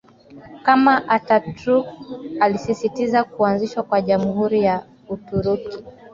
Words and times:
kama 0.63 1.03
Ataturk 1.09 1.87
alisisitiza 2.39 3.23
kuanzishwa 3.23 3.83
kwa 3.83 4.01
Jamhuri 4.01 4.61
ya 4.63 4.85
Uturuki 5.09 5.83